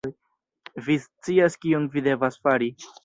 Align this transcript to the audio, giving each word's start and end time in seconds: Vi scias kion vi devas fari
Vi 0.87 0.95
scias 1.03 1.59
kion 1.67 1.87
vi 1.97 2.05
devas 2.09 2.41
fari 2.49 2.73